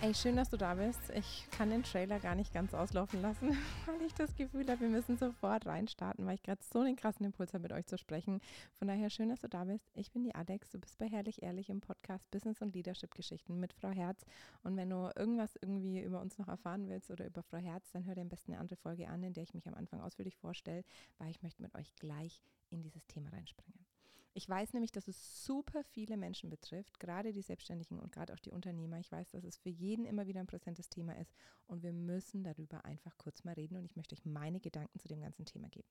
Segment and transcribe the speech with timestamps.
[0.00, 1.10] Ey, schön, dass du da bist.
[1.12, 3.48] Ich kann den Trailer gar nicht ganz auslaufen lassen,
[3.86, 7.26] weil ich das Gefühl habe, wir müssen sofort reinstarten, weil ich gerade so einen krassen
[7.26, 8.40] Impuls habe, mit euch zu sprechen.
[8.78, 9.90] Von daher schön, dass du da bist.
[9.96, 10.70] Ich bin die Alex.
[10.70, 14.24] Du bist bei Herrlich Ehrlich im Podcast Business und Leadership Geschichten mit Frau Herz.
[14.62, 18.04] Und wenn du irgendwas irgendwie über uns noch erfahren willst oder über Frau Herz, dann
[18.04, 20.36] hör dir am besten eine andere Folge an, in der ich mich am Anfang ausführlich
[20.36, 20.84] vorstelle,
[21.18, 22.40] weil ich möchte mit euch gleich
[22.70, 23.87] in dieses Thema reinspringen.
[24.34, 28.38] Ich weiß nämlich, dass es super viele Menschen betrifft, gerade die Selbstständigen und gerade auch
[28.38, 28.98] die Unternehmer.
[28.98, 31.34] Ich weiß, dass es für jeden immer wieder ein präsentes Thema ist
[31.66, 35.08] und wir müssen darüber einfach kurz mal reden und ich möchte euch meine Gedanken zu
[35.08, 35.88] dem ganzen Thema geben.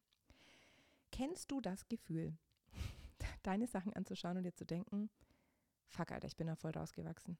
[1.12, 2.38] Kennst du das Gefühl,
[3.44, 5.10] deine Sachen anzuschauen und dir zu denken,
[5.88, 7.38] fuck Alter, ich bin da voll rausgewachsen.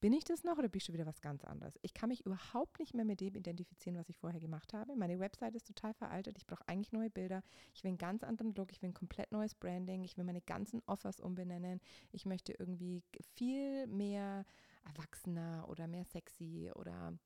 [0.00, 1.76] Bin ich das noch oder ich schon wieder was ganz anderes?
[1.82, 4.94] Ich kann mich überhaupt nicht mehr mit dem identifizieren, was ich vorher gemacht habe.
[4.94, 6.38] Meine Website ist total veraltet.
[6.38, 7.42] Ich brauche eigentlich neue Bilder.
[7.74, 8.70] Ich will einen ganz anderen Look.
[8.70, 10.04] Ich will ein komplett neues Branding.
[10.04, 11.80] Ich will meine ganzen Offers umbenennen.
[12.12, 13.02] Ich möchte irgendwie
[13.34, 14.44] viel mehr
[14.84, 17.18] erwachsener oder mehr sexy oder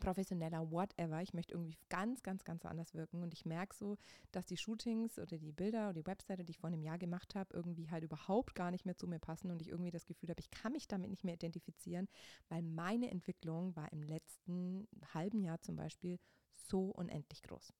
[0.00, 1.22] professioneller, whatever.
[1.22, 3.22] Ich möchte irgendwie ganz, ganz, ganz anders wirken.
[3.22, 3.96] Und ich merke so,
[4.32, 7.34] dass die Shootings oder die Bilder oder die Webseite, die ich vor einem Jahr gemacht
[7.34, 10.30] habe, irgendwie halt überhaupt gar nicht mehr zu mir passen und ich irgendwie das Gefühl
[10.30, 12.08] habe, ich kann mich damit nicht mehr identifizieren,
[12.48, 16.18] weil meine Entwicklung war im letzten halben Jahr zum Beispiel
[16.52, 17.72] so unendlich groß.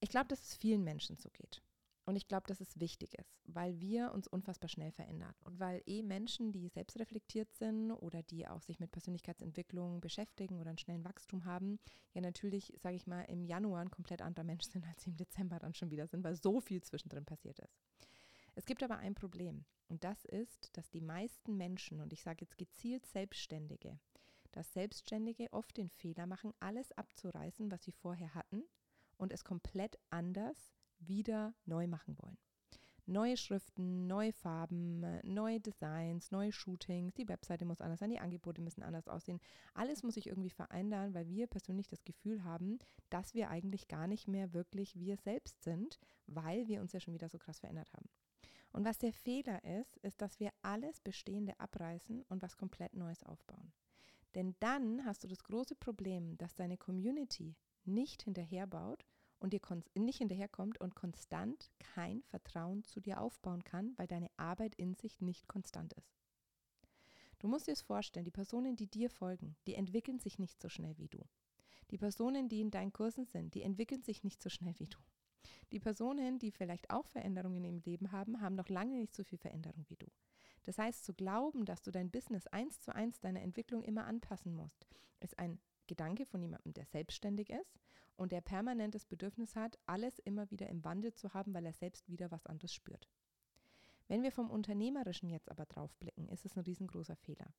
[0.00, 1.62] Ich glaube, dass es vielen Menschen so geht.
[2.08, 5.34] Und ich glaube, dass es wichtig ist, weil wir uns unfassbar schnell verändern.
[5.44, 10.58] Und weil eh Menschen, die selbst reflektiert sind oder die auch sich mit Persönlichkeitsentwicklung beschäftigen
[10.58, 11.78] oder einen schnellen Wachstum haben,
[12.14, 15.18] ja natürlich, sage ich mal, im Januar ein komplett anderer Mensch sind, als sie im
[15.18, 17.76] Dezember dann schon wieder sind, weil so viel zwischendrin passiert ist.
[18.54, 19.66] Es gibt aber ein Problem.
[19.88, 24.00] Und das ist, dass die meisten Menschen, und ich sage jetzt gezielt Selbstständige,
[24.52, 28.62] dass Selbstständige oft den Fehler machen, alles abzureißen, was sie vorher hatten
[29.18, 32.38] und es komplett anders wieder neu machen wollen.
[33.06, 38.60] Neue Schriften, neue Farben, neue Designs, neue Shootings, die Webseite muss anders sein, die Angebote
[38.60, 39.40] müssen anders aussehen.
[39.72, 44.06] Alles muss sich irgendwie verändern, weil wir persönlich das Gefühl haben, dass wir eigentlich gar
[44.06, 47.90] nicht mehr wirklich wir selbst sind, weil wir uns ja schon wieder so krass verändert
[47.94, 48.10] haben.
[48.72, 53.22] Und was der Fehler ist, ist, dass wir alles Bestehende abreißen und was komplett Neues
[53.22, 53.72] aufbauen.
[54.34, 59.06] Denn dann hast du das große Problem, dass deine Community nicht hinterherbaut
[59.40, 59.60] und dir
[59.94, 65.20] nicht hinterherkommt und konstant kein Vertrauen zu dir aufbauen kann, weil deine Arbeit in sich
[65.20, 66.18] nicht konstant ist.
[67.38, 70.68] Du musst dir es vorstellen, die Personen, die dir folgen, die entwickeln sich nicht so
[70.68, 71.20] schnell wie du.
[71.90, 74.98] Die Personen, die in deinen Kursen sind, die entwickeln sich nicht so schnell wie du.
[75.72, 79.38] Die Personen, die vielleicht auch Veränderungen im Leben haben, haben noch lange nicht so viel
[79.38, 80.06] Veränderung wie du.
[80.64, 84.52] Das heißt, zu glauben, dass du dein Business eins zu eins deiner Entwicklung immer anpassen
[84.54, 84.86] musst,
[85.20, 87.80] ist ein Gedanke von jemandem, der selbstständig ist
[88.16, 91.72] und der permanent das Bedürfnis hat, alles immer wieder im Wandel zu haben, weil er
[91.72, 93.08] selbst wieder was anderes spürt.
[94.06, 97.52] Wenn wir vom Unternehmerischen jetzt aber drauf blicken, ist es ein riesengroßer Fehler.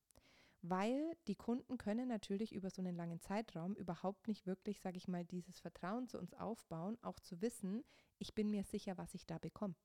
[0.62, 5.08] Weil die Kunden können natürlich über so einen langen Zeitraum überhaupt nicht wirklich, sage ich
[5.08, 7.84] mal, dieses Vertrauen zu uns aufbauen, auch zu wissen,
[8.18, 9.76] ich bin mir sicher, was ich da bekomme.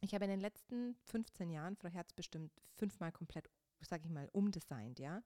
[0.00, 3.50] Ich habe in den letzten 15 Jahren Frau Herz bestimmt fünfmal komplett,
[3.80, 5.22] sage ich mal, umdesignt, ja.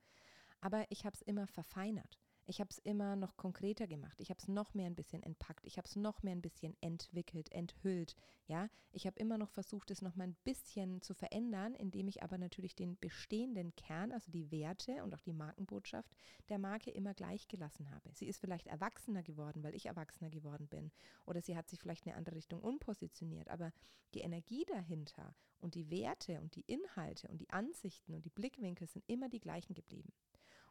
[0.63, 2.19] Aber ich habe es immer verfeinert.
[2.47, 4.21] Ich habe es immer noch konkreter gemacht.
[4.21, 5.65] Ich habe es noch mehr ein bisschen entpackt.
[5.65, 8.17] Ich habe es noch mehr ein bisschen entwickelt, enthüllt.
[8.47, 12.23] Ja, ich habe immer noch versucht, es noch mal ein bisschen zu verändern, indem ich
[12.23, 16.11] aber natürlich den bestehenden Kern, also die Werte und auch die Markenbotschaft
[16.49, 18.11] der Marke immer gleich gelassen habe.
[18.13, 20.91] Sie ist vielleicht erwachsener geworden, weil ich erwachsener geworden bin.
[21.27, 23.49] Oder sie hat sich vielleicht in eine andere Richtung unpositioniert.
[23.49, 23.73] Aber
[24.15, 28.89] die Energie dahinter und die Werte und die Inhalte und die Ansichten und die Blickwinkel
[28.89, 30.13] sind immer die gleichen geblieben.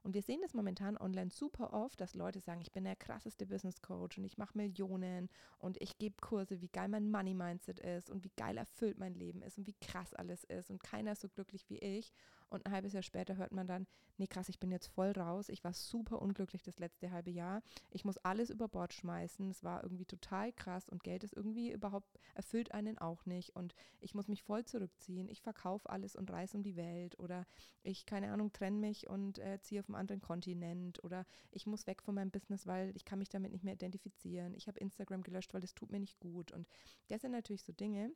[0.03, 3.45] Und wir sehen das momentan online super oft, dass Leute sagen, ich bin der krasseste
[3.45, 5.29] Business Coach und ich mache Millionen
[5.59, 9.13] und ich gebe Kurse, wie geil mein Money Mindset ist und wie geil erfüllt mein
[9.13, 12.11] Leben ist und wie krass alles ist und keiner ist so glücklich wie ich.
[12.50, 15.47] Und ein halbes Jahr später hört man dann, nee krass, ich bin jetzt voll raus,
[15.47, 17.61] ich war super unglücklich das letzte halbe Jahr,
[17.91, 21.72] ich muss alles über Bord schmeißen, es war irgendwie total krass und Geld ist irgendwie
[21.72, 23.55] überhaupt, erfüllt einen auch nicht.
[23.55, 27.46] Und ich muss mich voll zurückziehen, ich verkaufe alles und reise um die Welt oder
[27.84, 31.88] ich, keine Ahnung, trenne mich und äh, ziehe auf einen anderen Kontinent oder ich muss
[31.88, 34.53] weg von meinem Business, weil ich kann mich damit nicht mehr identifizieren.
[34.55, 36.52] Ich habe Instagram gelöscht, weil es tut mir nicht gut.
[36.52, 36.67] Und
[37.08, 38.11] das sind natürlich so Dinge,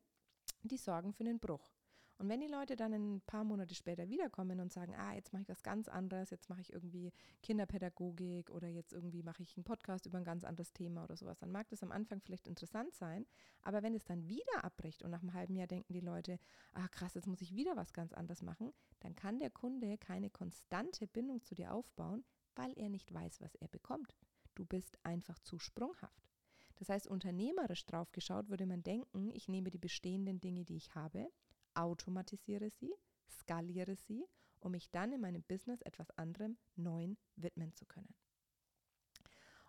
[0.63, 1.71] die sorgen für einen Bruch.
[2.17, 5.43] Und wenn die Leute dann ein paar Monate später wiederkommen und sagen, ah, jetzt mache
[5.43, 7.11] ich was ganz anderes, jetzt mache ich irgendwie
[7.43, 11.39] Kinderpädagogik oder jetzt irgendwie mache ich einen Podcast über ein ganz anderes Thema oder sowas,
[11.39, 13.25] dann mag das am Anfang vielleicht interessant sein,
[13.63, 16.39] aber wenn es dann wieder abbricht und nach einem halben Jahr denken die Leute,
[16.73, 18.71] ah krass, jetzt muss ich wieder was ganz anderes machen,
[19.01, 22.23] dann kann der Kunde keine konstante Bindung zu dir aufbauen,
[22.55, 24.15] weil er nicht weiß, was er bekommt.
[24.55, 26.29] Du bist einfach zu sprunghaft.
[26.77, 30.93] Das heißt, unternehmerisch drauf geschaut würde man denken, ich nehme die bestehenden Dinge, die ich
[30.95, 31.29] habe,
[31.75, 32.93] automatisiere sie,
[33.29, 34.25] skaliere sie
[34.65, 38.13] um mich dann in meinem Business etwas anderem, Neuen widmen zu können.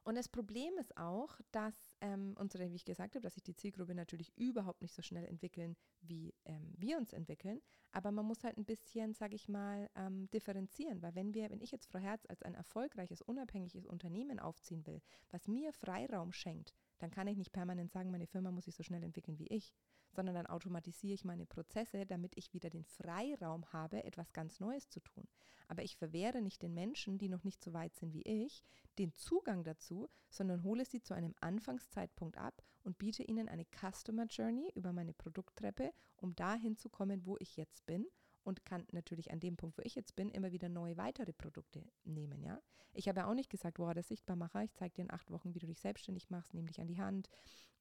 [0.04, 3.56] Und das Problem ist auch, dass ähm, unsere, wie ich gesagt habe, dass sich die
[3.56, 7.60] Zielgruppe natürlich überhaupt nicht so schnell entwickeln, wie ähm, wir uns entwickeln.
[7.90, 11.60] Aber man muss halt ein bisschen, sage ich mal, ähm, differenzieren, weil wenn wir, wenn
[11.60, 16.72] ich jetzt Frau Herz als ein erfolgreiches, unabhängiges Unternehmen aufziehen will, was mir Freiraum schenkt,
[16.98, 19.74] dann kann ich nicht permanent sagen, meine Firma muss sich so schnell entwickeln wie ich,
[20.16, 24.88] sondern dann automatisiere ich meine Prozesse, damit ich wieder den Freiraum habe, etwas ganz Neues
[24.88, 25.28] zu tun.
[25.68, 28.62] Aber ich verwehre nicht den Menschen, die noch nicht so weit sind wie ich,
[28.98, 34.26] den Zugang dazu, sondern hole sie zu einem Anfangszeitpunkt ab und biete ihnen eine Customer
[34.26, 38.06] Journey über meine Produkttreppe, um dahin zu kommen, wo ich jetzt bin
[38.42, 41.82] und kann natürlich an dem Punkt, wo ich jetzt bin, immer wieder neue weitere Produkte
[42.04, 42.42] nehmen.
[42.42, 42.62] Ja?
[42.92, 45.54] Ich habe ja auch nicht gesagt, wow, das Sichtbarmacher, ich zeige dir in acht Wochen,
[45.54, 47.28] wie du dich selbstständig machst, nehme dich an die Hand.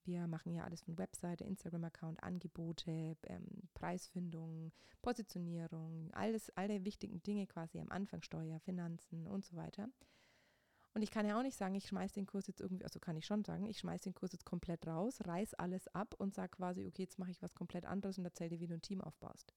[0.05, 4.71] Wir machen ja alles von Webseite, Instagram-Account, Angebote, ähm, Preisfindung,
[5.01, 9.89] Positionierung, alles, alle wichtigen Dinge quasi am Anfang, Steuer, Finanzen und so weiter.
[10.93, 13.17] Und ich kann ja auch nicht sagen, ich schmeiße den Kurs jetzt irgendwie, also kann
[13.17, 16.51] ich schon sagen, ich schmeiße den Kurs jetzt komplett raus, reiß alles ab und sage
[16.51, 19.01] quasi, okay, jetzt mache ich was komplett anderes und erzähle dir, wie du ein Team
[19.01, 19.53] aufbaust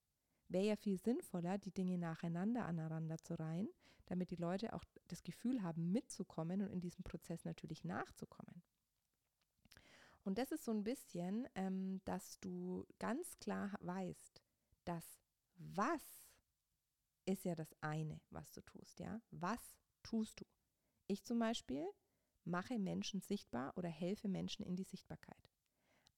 [0.48, 3.68] wäre ja viel sinnvoller, die Dinge nacheinander aneinander zu reihen,
[4.06, 8.62] damit die Leute auch das Gefühl haben, mitzukommen und in diesem Prozess natürlich nachzukommen.
[10.28, 14.42] Und das ist so ein bisschen, ähm, dass du ganz klar weißt,
[14.84, 15.22] dass
[15.54, 16.02] was
[17.24, 19.22] ist ja das eine, was du tust, ja?
[19.30, 20.44] Was tust du?
[21.06, 21.82] Ich zum Beispiel
[22.44, 25.48] mache Menschen sichtbar oder helfe Menschen in die Sichtbarkeit.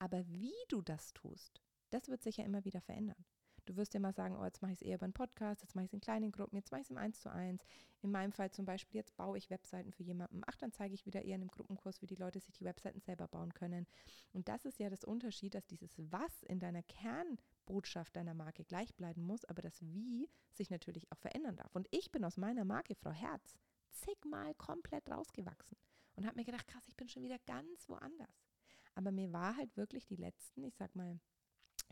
[0.01, 3.25] Aber wie du das tust, das wird sich ja immer wieder verändern.
[3.71, 5.85] Du wirst mal sagen, oh, jetzt mache ich es eher über einen Podcast, jetzt mache
[5.85, 7.65] ich es in kleinen Gruppen, jetzt mache ich es im 1 zu 1.
[8.03, 10.43] In meinem Fall zum Beispiel, jetzt baue ich Webseiten für jemanden.
[10.45, 13.01] Ach, dann zeige ich wieder eher in einem Gruppenkurs, wie die Leute sich die Webseiten
[13.01, 13.87] selber bauen können.
[14.33, 18.93] Und das ist ja das Unterschied, dass dieses Was in deiner Kernbotschaft deiner Marke gleich
[18.97, 21.73] bleiben muss, aber das Wie sich natürlich auch verändern darf.
[21.77, 23.57] Und ich bin aus meiner Marke, Frau Herz,
[23.93, 25.79] zigmal komplett rausgewachsen
[26.17, 28.49] und habe mir gedacht, krass, ich bin schon wieder ganz woanders.
[28.97, 31.21] Aber mir war halt wirklich die letzten, ich sag mal,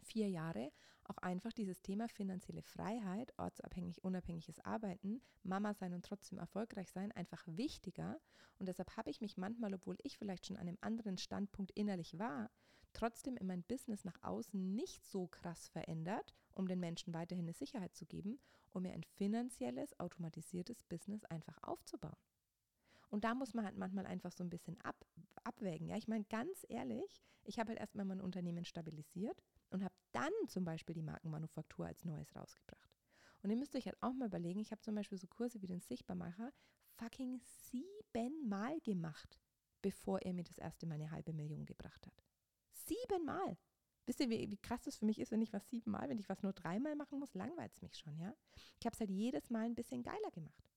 [0.02, 0.72] vier Jahre
[1.08, 7.12] auch einfach dieses Thema finanzielle Freiheit, ortsabhängig, unabhängiges Arbeiten, Mama sein und trotzdem erfolgreich sein,
[7.12, 8.20] einfach wichtiger.
[8.58, 12.18] Und deshalb habe ich mich manchmal, obwohl ich vielleicht schon an einem anderen Standpunkt innerlich
[12.18, 12.50] war,
[12.92, 17.54] trotzdem in mein Business nach außen nicht so krass verändert, um den Menschen weiterhin eine
[17.54, 18.38] Sicherheit zu geben,
[18.70, 22.16] um mir ein finanzielles, automatisiertes Business einfach aufzubauen.
[23.10, 25.06] Und da muss man halt manchmal einfach so ein bisschen ab,
[25.44, 25.88] abwägen.
[25.88, 30.32] Ja, ich meine, ganz ehrlich, ich habe halt erstmal mein Unternehmen stabilisiert und habe dann
[30.48, 32.96] zum Beispiel die Markenmanufaktur als Neues rausgebracht.
[33.42, 35.66] Und ihr müsst euch halt auch mal überlegen, ich habe zum Beispiel so Kurse wie
[35.66, 36.52] den Sichtbarmacher
[36.96, 39.38] fucking siebenmal gemacht,
[39.82, 42.24] bevor er mir das erste Mal eine halbe Million gebracht hat.
[42.72, 43.56] Siebenmal!
[44.06, 46.30] Wisst ihr, wie, wie krass das für mich ist, wenn ich was siebenmal, wenn ich
[46.30, 48.34] was nur dreimal machen muss, langweilt es mich schon, ja?
[48.80, 50.72] Ich habe es halt jedes Mal ein bisschen geiler gemacht.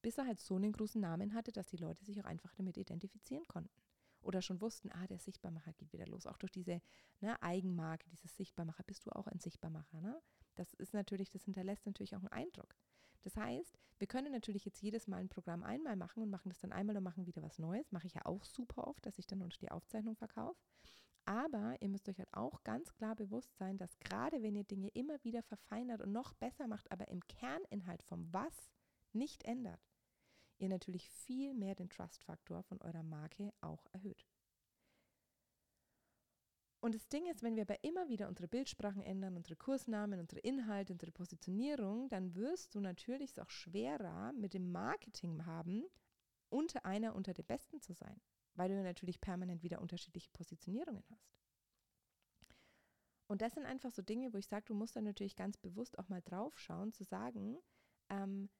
[0.00, 2.76] Bis er halt so einen großen Namen hatte, dass die Leute sich auch einfach damit
[2.76, 3.82] identifizieren konnten
[4.22, 6.26] oder schon wussten, ah, der Sichtbarmacher geht wieder los.
[6.26, 6.80] Auch durch diese
[7.20, 10.00] ne, Eigenmarke, dieses Sichtbarmacher, bist du auch ein Sichtbarmacher.
[10.00, 10.20] Ne?
[10.54, 12.74] Das ist natürlich, das hinterlässt natürlich auch einen Eindruck.
[13.22, 16.58] Das heißt, wir können natürlich jetzt jedes Mal ein Programm einmal machen und machen das
[16.58, 17.92] dann einmal und machen wieder was Neues.
[17.92, 20.60] Mache ich ja auch super oft, dass ich dann unter die Aufzeichnung verkaufe.
[21.24, 24.88] Aber ihr müsst euch halt auch ganz klar bewusst sein, dass gerade wenn ihr Dinge
[24.88, 28.72] immer wieder verfeinert und noch besser macht, aber im Kerninhalt vom Was
[29.12, 29.80] nicht ändert,
[30.62, 34.26] ihr natürlich viel mehr den Trust-Faktor von eurer Marke auch erhöht.
[36.80, 40.40] Und das Ding ist, wenn wir aber immer wieder unsere Bildsprachen ändern, unsere Kursnamen, unsere
[40.40, 45.84] Inhalte, unsere Positionierung, dann wirst du natürlich es auch schwerer mit dem Marketing haben,
[46.48, 48.20] unter einer unter den Besten zu sein,
[48.54, 51.32] weil du natürlich permanent wieder unterschiedliche Positionierungen hast.
[53.28, 55.98] Und das sind einfach so Dinge, wo ich sage, du musst dann natürlich ganz bewusst
[56.00, 57.58] auch mal drauf schauen, zu sagen,
[58.10, 58.50] ähm,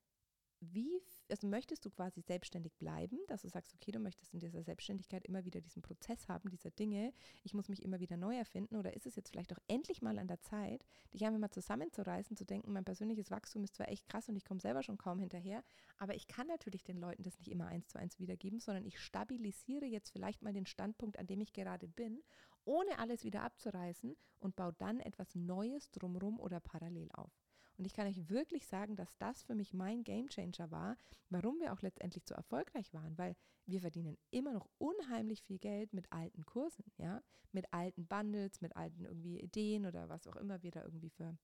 [0.62, 4.62] wie, also möchtest du quasi selbstständig bleiben, dass du sagst, okay, du möchtest in dieser
[4.62, 8.76] Selbstständigkeit immer wieder diesen Prozess haben, dieser Dinge, ich muss mich immer wieder neu erfinden
[8.76, 12.36] oder ist es jetzt vielleicht auch endlich mal an der Zeit, dich einfach mal zusammenzureißen,
[12.36, 15.18] zu denken, mein persönliches Wachstum ist zwar echt krass und ich komme selber schon kaum
[15.18, 15.64] hinterher,
[15.98, 19.00] aber ich kann natürlich den Leuten das nicht immer eins zu eins wiedergeben, sondern ich
[19.00, 22.22] stabilisiere jetzt vielleicht mal den Standpunkt, an dem ich gerade bin,
[22.64, 27.41] ohne alles wieder abzureißen und baue dann etwas Neues drumrum oder parallel auf.
[27.76, 30.96] Und ich kann euch wirklich sagen, dass das für mich mein Gamechanger war,
[31.30, 33.34] warum wir auch letztendlich so erfolgreich waren, weil
[33.66, 38.76] wir verdienen immer noch unheimlich viel Geld mit alten Kursen, ja, mit alten Bundles, mit
[38.76, 41.36] alten irgendwie Ideen oder was auch immer wir da irgendwie für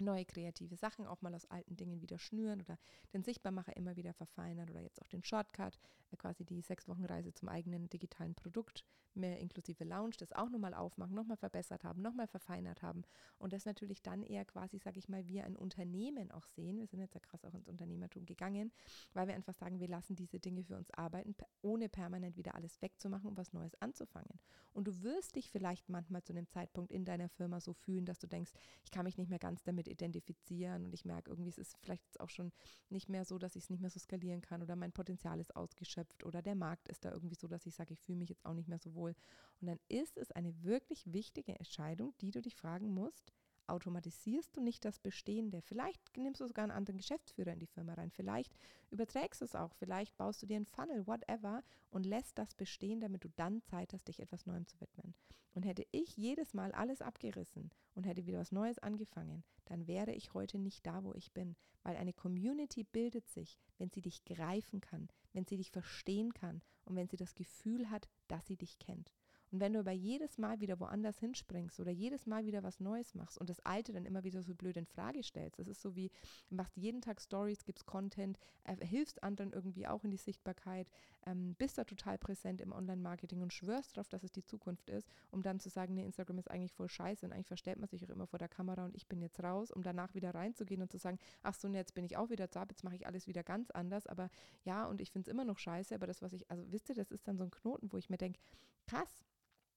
[0.00, 2.78] neue kreative Sachen auch mal aus alten Dingen wieder schnüren oder
[3.12, 5.78] den Sichtbarmacher immer wieder verfeinern oder jetzt auch den Shortcut,
[6.10, 10.48] äh, quasi die sechs Wochen Reise zum eigenen digitalen Produkt mehr inklusive Lounge, das auch
[10.50, 13.02] nochmal aufmachen, nochmal verbessert haben, nochmal verfeinert haben
[13.38, 16.78] und das natürlich dann eher quasi, sage ich mal, wir ein Unternehmen auch sehen.
[16.78, 18.72] Wir sind jetzt ja krass auch ins Unternehmertum gegangen,
[19.12, 22.80] weil wir einfach sagen, wir lassen diese Dinge für uns arbeiten, ohne permanent wieder alles
[22.82, 24.38] wegzumachen, um was Neues anzufangen.
[24.72, 28.18] Und du wirst dich vielleicht manchmal zu einem Zeitpunkt in deiner Firma so fühlen, dass
[28.18, 28.52] du denkst,
[28.84, 32.20] ich kann mich nicht mehr ganz damit identifizieren und ich merke irgendwie, es ist vielleicht
[32.20, 32.52] auch schon
[32.88, 35.54] nicht mehr so, dass ich es nicht mehr so skalieren kann oder mein Potenzial ist
[35.56, 38.44] ausgeschöpft oder der Markt ist da irgendwie so, dass ich sage, ich fühle mich jetzt
[38.44, 39.14] auch nicht mehr so wohl.
[39.60, 43.32] Und dann ist es eine wirklich wichtige Entscheidung, die du dich fragen musst,
[43.70, 45.62] automatisierst du nicht das Bestehende.
[45.62, 48.10] Vielleicht nimmst du sogar einen anderen Geschäftsführer in die Firma rein.
[48.10, 48.54] Vielleicht
[48.90, 49.72] überträgst du es auch.
[49.74, 53.92] Vielleicht baust du dir einen Funnel, whatever, und lässt das bestehen, damit du dann Zeit
[53.92, 55.14] hast, dich etwas Neuem zu widmen.
[55.52, 60.12] Und hätte ich jedes Mal alles abgerissen und hätte wieder was Neues angefangen, dann wäre
[60.12, 61.56] ich heute nicht da, wo ich bin.
[61.82, 66.62] Weil eine Community bildet sich, wenn sie dich greifen kann, wenn sie dich verstehen kann
[66.84, 69.12] und wenn sie das Gefühl hat, dass sie dich kennt.
[69.50, 73.14] Und wenn du aber jedes Mal wieder woanders hinspringst oder jedes Mal wieder was Neues
[73.14, 75.96] machst und das Alte dann immer wieder so blöd in Frage stellst, das ist so
[75.96, 76.10] wie,
[76.50, 80.88] machst jeden Tag Stories, gibst Content, äh, hilfst anderen irgendwie auch in die Sichtbarkeit,
[81.26, 85.08] ähm, bist da total präsent im Online-Marketing und schwörst darauf, dass es die Zukunft ist,
[85.30, 88.04] um dann zu sagen, nee, Instagram ist eigentlich voll scheiße und eigentlich verstellt man sich
[88.04, 90.90] auch immer vor der Kamera und ich bin jetzt raus, um danach wieder reinzugehen und
[90.90, 93.42] zu sagen, ach so, jetzt bin ich auch wieder da, jetzt mache ich alles wieder
[93.42, 94.30] ganz anders, aber
[94.64, 96.94] ja, und ich finde es immer noch scheiße, aber das, was ich, also wisst ihr,
[96.94, 98.40] das ist dann so ein Knoten, wo ich mir denke,
[98.86, 99.24] krass,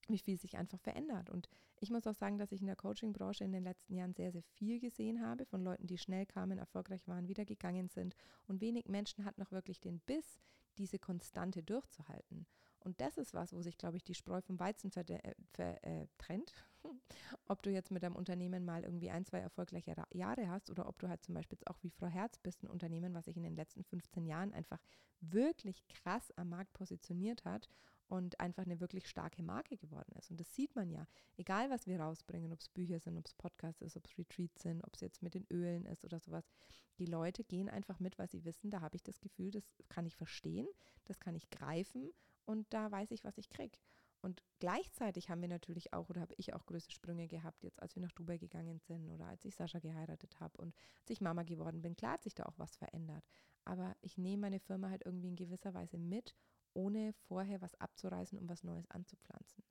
[0.08, 1.30] wie viel sich einfach verändert.
[1.30, 1.48] Und
[1.80, 4.42] ich muss auch sagen, dass ich in der Coaching-Branche in den letzten Jahren sehr, sehr
[4.42, 8.14] viel gesehen habe von Leuten, die schnell kamen, erfolgreich waren, wieder gegangen sind.
[8.46, 10.40] Und wenig Menschen hatten noch wirklich den Biss,
[10.78, 12.46] diese Konstante durchzuhalten.
[12.80, 16.52] Und das ist was, wo sich, glaube ich, die Spreu vom Weizen äh, trennt.
[17.48, 20.98] ob du jetzt mit deinem Unternehmen mal irgendwie ein, zwei erfolgreiche Jahre hast oder ob
[20.98, 23.56] du halt zum Beispiel auch wie Frau Herz bist, ein Unternehmen, was sich in den
[23.56, 24.80] letzten 15 Jahren einfach
[25.20, 27.68] wirklich krass am Markt positioniert hat
[28.14, 30.30] und einfach eine wirklich starke Marke geworden ist.
[30.30, 31.06] Und das sieht man ja,
[31.36, 34.62] egal was wir rausbringen, ob es Bücher sind, ob es Podcasts ist, ob es Retreats
[34.62, 36.48] sind, ob es jetzt mit den Ölen ist oder sowas.
[36.98, 40.06] Die Leute gehen einfach mit, weil sie wissen, da habe ich das Gefühl, das kann
[40.06, 40.68] ich verstehen,
[41.04, 42.12] das kann ich greifen
[42.44, 43.78] und da weiß ich, was ich kriege.
[44.20, 47.94] Und gleichzeitig haben wir natürlich auch, oder habe ich auch größere Sprünge gehabt, jetzt als
[47.94, 51.42] wir nach Dubai gegangen sind oder als ich Sascha geheiratet habe und als ich Mama
[51.42, 51.94] geworden bin.
[51.94, 53.22] Klar hat sich da auch was verändert.
[53.66, 56.34] Aber ich nehme meine Firma halt irgendwie in gewisser Weise mit
[56.74, 59.64] ohne vorher was abzureißen, um was Neues anzupflanzen.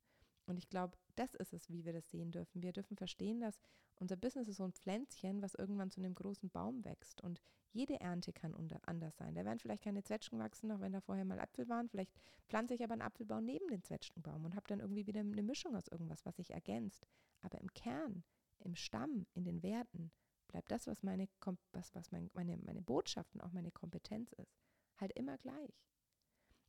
[0.45, 2.61] Und ich glaube, das ist es, wie wir das sehen dürfen.
[2.61, 3.61] Wir dürfen verstehen, dass
[3.95, 7.21] unser Business ist so ein Pflänzchen, was irgendwann zu einem großen Baum wächst.
[7.21, 7.41] Und
[7.71, 8.53] jede Ernte kann
[8.85, 9.35] anders sein.
[9.35, 11.87] Da werden vielleicht keine Zwetschgen wachsen, auch wenn da vorher mal Äpfel waren.
[11.87, 12.11] Vielleicht
[12.47, 15.75] pflanze ich aber einen Apfelbaum neben den Zwetschgenbaum und habe dann irgendwie wieder eine Mischung
[15.75, 17.07] aus irgendwas, was sich ergänzt.
[17.41, 18.23] Aber im Kern,
[18.59, 20.11] im Stamm, in den Werten
[20.47, 21.29] bleibt das, was meine,
[21.71, 24.57] was, was meine, meine Botschaft und auch meine Kompetenz ist,
[24.97, 25.83] halt immer gleich.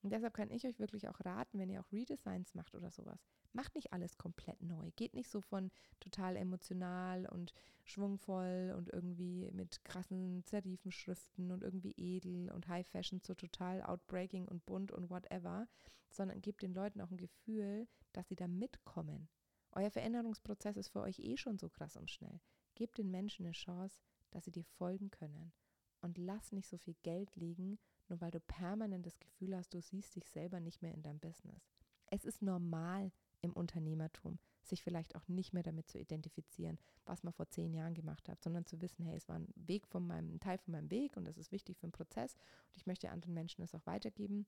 [0.05, 3.25] Und deshalb kann ich euch wirklich auch raten, wenn ihr auch Redesigns macht oder sowas,
[3.55, 4.91] macht nicht alles komplett neu.
[4.97, 11.95] Geht nicht so von total emotional und schwungvoll und irgendwie mit krassen Serifenschriften und irgendwie
[11.97, 15.67] edel und High Fashion zu total outbreaking und bunt und whatever,
[16.11, 19.31] sondern gebt den Leuten auch ein Gefühl, dass sie da mitkommen.
[19.73, 22.43] Euer Veränderungsprozess ist für euch eh schon so krass und schnell.
[22.75, 23.99] Gebt den Menschen eine Chance,
[24.33, 25.55] dass sie dir folgen können.
[26.03, 29.81] Und lass nicht so viel Geld liegen nur weil du permanent das Gefühl hast, du
[29.81, 31.71] siehst dich selber nicht mehr in deinem Business.
[32.07, 37.33] Es ist normal im Unternehmertum, sich vielleicht auch nicht mehr damit zu identifizieren, was man
[37.33, 40.35] vor zehn Jahren gemacht hat, sondern zu wissen, hey, es war ein Weg von meinem,
[40.35, 43.11] ein Teil von meinem Weg und das ist wichtig für den Prozess und ich möchte
[43.11, 44.47] anderen Menschen das auch weitergeben.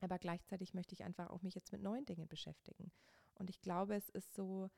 [0.00, 2.90] Aber gleichzeitig möchte ich einfach auch mich jetzt mit neuen Dingen beschäftigen.
[3.34, 4.68] Und ich glaube, es ist so,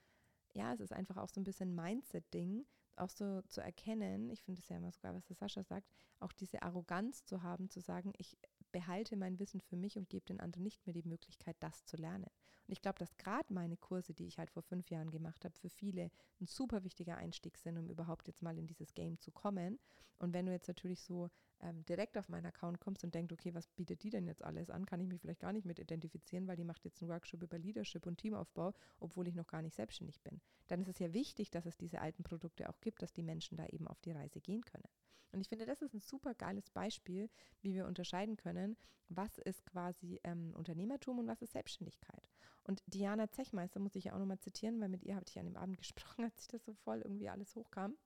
[0.53, 4.61] ja, es ist einfach auch so ein bisschen Mindset-Ding, auch so zu erkennen, ich finde
[4.61, 5.89] es ja immer sogar, was der Sascha sagt,
[6.21, 8.37] auch diese Arroganz zu haben, zu sagen, ich
[8.73, 11.97] behalte mein Wissen für mich und gebe den anderen nicht mehr die Möglichkeit, das zu
[11.97, 12.31] lernen.
[12.67, 15.55] Und ich glaube, dass gerade meine Kurse, die ich halt vor fünf Jahren gemacht habe,
[15.55, 16.11] für viele
[16.41, 19.79] ein super wichtiger Einstieg sind, um überhaupt jetzt mal in dieses Game zu kommen.
[20.19, 21.31] Und wenn du jetzt natürlich so
[21.61, 24.71] ähm, direkt auf meinen Account kommst und denkst, okay, was bietet die denn jetzt alles
[24.71, 27.43] an, kann ich mich vielleicht gar nicht mit identifizieren, weil die macht jetzt einen Workshop
[27.43, 30.41] über Leadership und Teamaufbau, obwohl ich noch gar nicht selbstständig bin.
[30.69, 33.57] Dann ist es ja wichtig, dass es diese alten Produkte auch gibt, dass die Menschen
[33.57, 34.89] da eben auf die Reise gehen können.
[35.33, 37.29] Und ich finde, das ist ein super geiles Beispiel,
[37.61, 38.77] wie wir unterscheiden können,
[39.09, 42.29] was ist quasi ähm, Unternehmertum und was ist Selbstständigkeit.
[42.63, 45.47] Und Diana Zechmeister muss ich ja auch nochmal zitieren, weil mit ihr habe ich an
[45.47, 47.97] dem Abend gesprochen, als ich das so voll irgendwie alles hochkam.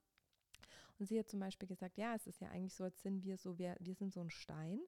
[0.99, 3.37] Und sie hat zum Beispiel gesagt, ja, es ist ja eigentlich so, als sind wir
[3.37, 4.81] so, wir, wir sind so ein Stein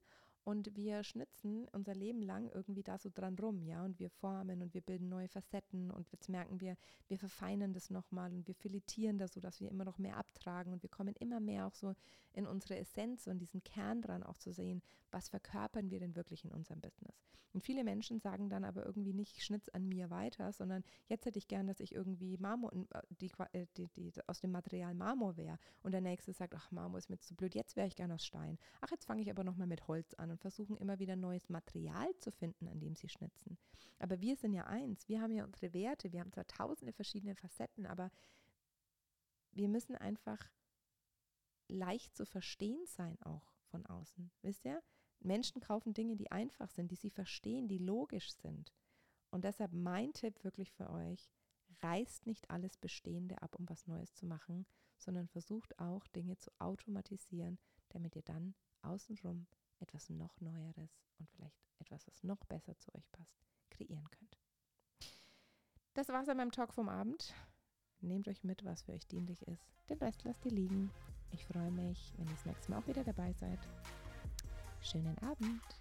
[0.42, 4.62] Und wir schnitzen unser Leben lang irgendwie da so dran rum, ja, und wir formen
[4.62, 6.76] und wir bilden neue Facetten und jetzt merken wir,
[7.08, 10.72] wir verfeinern das nochmal und wir filetieren das so, dass wir immer noch mehr abtragen
[10.72, 11.94] und wir kommen immer mehr auch so
[12.32, 16.44] in unsere Essenz und diesen Kern dran auch zu sehen, was verkörpern wir denn wirklich
[16.44, 17.26] in unserem Business.
[17.52, 21.26] Und viele Menschen sagen dann aber irgendwie nicht, ich schnitz an mir weiter, sondern jetzt
[21.26, 24.94] hätte ich gern, dass ich irgendwie Marmor, äh, die, äh, die, die, aus dem Material
[24.94, 27.96] Marmor wäre und der nächste sagt, ach, Marmor ist mir zu blöd, jetzt wäre ich
[27.96, 28.58] gern aus Stein.
[28.80, 32.16] Ach, jetzt fange ich aber nochmal mit Holz an und versuchen immer wieder neues Material
[32.18, 33.58] zu finden, an dem sie schnitzen.
[33.98, 37.34] Aber wir sind ja eins, wir haben ja unsere Werte, wir haben zwar tausende verschiedene
[37.34, 38.10] Facetten, aber
[39.52, 40.50] wir müssen einfach
[41.68, 44.30] leicht zu verstehen sein auch von außen.
[44.42, 44.82] Wisst ihr?
[45.20, 48.72] Menschen kaufen Dinge, die einfach sind, die sie verstehen, die logisch sind.
[49.30, 51.30] Und deshalb mein Tipp wirklich für euch,
[51.82, 54.66] reißt nicht alles Bestehende ab, um was Neues zu machen,
[54.98, 57.58] sondern versucht auch Dinge zu automatisieren,
[57.90, 59.46] damit ihr dann außenrum
[59.78, 64.38] etwas noch Neueres und vielleicht etwas, was noch besser zu euch passt, kreieren könnt.
[65.94, 67.34] Das war's an meinem Talk vom Abend.
[68.00, 69.72] Nehmt euch mit, was für euch dienlich ist.
[69.88, 70.90] Den Rest lasst ihr liegen.
[71.32, 73.58] Ich freue mich, wenn ihr das nächste Mal auch wieder dabei seid.
[74.82, 75.79] Schönen Abend.